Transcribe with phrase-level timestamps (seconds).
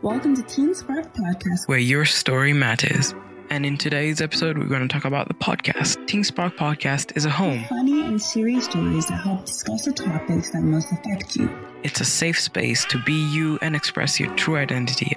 [0.00, 3.14] Welcome to Teen Spark Podcast, where your story matters.
[3.50, 6.06] And in today's episode, we're going to talk about the podcast.
[6.06, 7.64] Teen Spark Podcast is a home.
[7.68, 11.50] Funny and serious stories that help discuss the topics that most affect you.
[11.82, 15.16] It's a safe space to be you and express your true identity.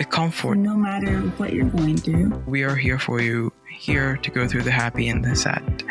[0.00, 0.54] A comfort.
[0.54, 4.62] No matter what you're going through, we are here for you, here to go through
[4.62, 5.84] the happy and the sad.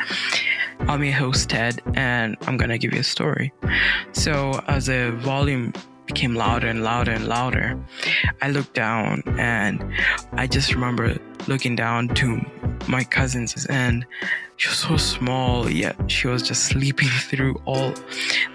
[0.80, 3.54] I'm your host, Ted, and I'm going to give you a story.
[4.14, 5.74] So, as a volume
[6.08, 7.80] became louder and louder and louder,
[8.42, 9.84] I looked down and
[10.34, 12.42] I just remember looking down to
[12.88, 14.06] my cousins and
[14.58, 17.94] she was so small, yet she was just sleeping through all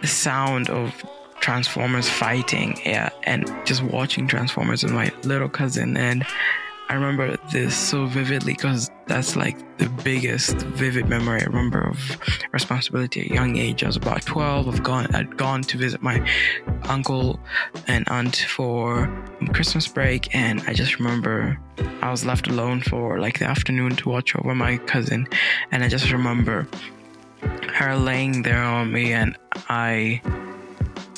[0.00, 0.92] the sound of
[1.40, 5.96] Transformers fighting, yeah, and just watching Transformers with my little cousin.
[5.96, 6.24] And
[6.92, 11.98] I remember this so vividly because that's like the biggest vivid memory I remember of
[12.52, 13.82] responsibility at a young age.
[13.82, 14.68] I was about 12.
[14.68, 16.22] I've gone, I'd gone to visit my
[16.90, 17.40] uncle
[17.86, 19.10] and aunt for
[19.54, 20.34] Christmas break.
[20.34, 21.58] And I just remember
[22.02, 25.26] I was left alone for like the afternoon to watch over my cousin.
[25.70, 26.68] And I just remember
[27.72, 29.34] her laying there on me and
[29.70, 30.20] I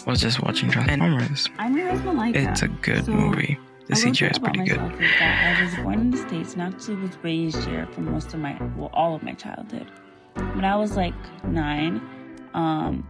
[0.07, 1.49] was just watching Transformers.
[1.59, 3.59] I'm your husband like It's a good so, movie.
[3.87, 4.81] The CGI is pretty good.
[5.03, 8.41] Is I was born in the States and actually was raised here for most of
[8.41, 9.91] my, well, all of my childhood.
[10.35, 12.01] When I was like nine,
[12.55, 13.07] um,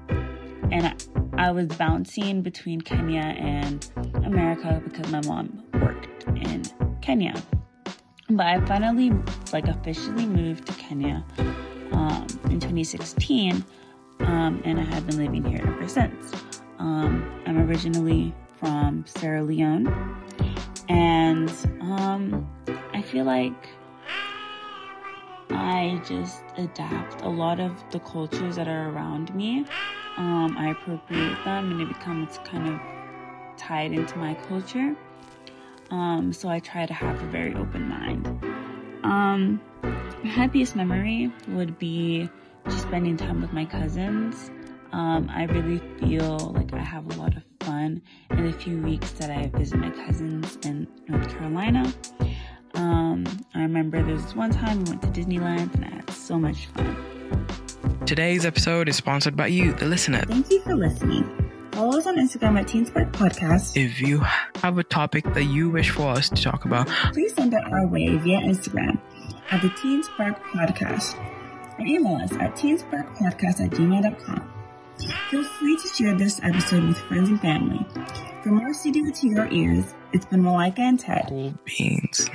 [0.72, 3.89] and I, I was bouncing between Kenya and
[4.25, 6.64] America because my mom worked in
[7.00, 7.34] Kenya.
[8.30, 9.12] But I finally,
[9.52, 11.25] like, officially moved to Kenya
[11.92, 13.64] um, in 2016,
[14.20, 16.33] um, and I have been living here ever since.
[16.80, 19.86] Um, I'm originally from Sierra Leone,
[21.34, 22.48] and um,
[22.92, 23.68] I feel like
[25.50, 29.64] I just adapt a lot of the cultures that are around me.
[30.16, 32.80] Um, I appropriate them and it becomes kind of
[33.56, 34.94] tied into my culture.
[35.90, 38.27] Um, so I try to have a very open mind.
[39.02, 42.30] Um, my happiest memory would be
[42.67, 44.50] just spending time with my cousins.
[44.94, 48.00] Um, I really feel like I have a lot of fun
[48.30, 51.92] in the few weeks that I visit my cousins in North Carolina.
[52.77, 56.38] Um, I remember there was one time we went to Disneyland and I had so
[56.38, 56.96] much fun.
[58.06, 60.22] Today's episode is sponsored by you, the listener.
[60.28, 61.50] Thank you for listening.
[61.72, 63.76] Follow us on Instagram at Teen Spark Podcast.
[63.76, 64.22] If you
[64.62, 67.88] have a topic that you wish for us to talk about, please send it our
[67.88, 69.00] way via Instagram
[69.50, 71.18] at the Teen Spark Podcast
[71.80, 74.54] or email us at teensparkpodcast at gmail.com.
[75.30, 77.84] Feel free to share this episode with friends and family.
[78.42, 81.27] For more CDO to your ears, it's been Malaika and Ted.
[81.28, 82.28] Cool beans.